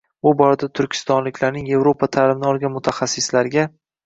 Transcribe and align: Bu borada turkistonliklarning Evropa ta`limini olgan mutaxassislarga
Bu 0.27 0.31
borada 0.37 0.69
turkistonliklarning 0.79 1.69
Evropa 1.81 2.09
ta`limini 2.17 2.49
olgan 2.53 2.75
mutaxassislarga 2.79 3.69